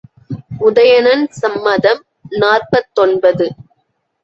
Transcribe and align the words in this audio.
உதயணன் 0.59 1.27
சம்மதம் 1.31 2.01
நாற்பத்தொன்பது. 2.39 3.47